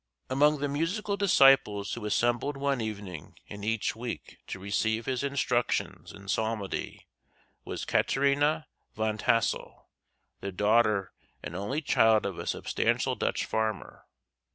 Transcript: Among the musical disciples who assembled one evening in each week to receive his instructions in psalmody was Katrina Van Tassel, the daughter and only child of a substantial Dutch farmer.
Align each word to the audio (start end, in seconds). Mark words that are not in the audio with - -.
Among 0.31 0.57
the 0.57 0.67
musical 0.67 1.15
disciples 1.15 1.93
who 1.93 2.07
assembled 2.07 2.57
one 2.57 2.81
evening 2.81 3.35
in 3.45 3.63
each 3.63 3.95
week 3.95 4.39
to 4.47 4.57
receive 4.57 5.05
his 5.05 5.21
instructions 5.23 6.11
in 6.11 6.27
psalmody 6.27 7.07
was 7.65 7.85
Katrina 7.85 8.65
Van 8.95 9.19
Tassel, 9.19 9.89
the 10.39 10.51
daughter 10.51 11.13
and 11.43 11.55
only 11.55 11.81
child 11.83 12.25
of 12.25 12.39
a 12.39 12.47
substantial 12.47 13.13
Dutch 13.13 13.45
farmer. 13.45 14.07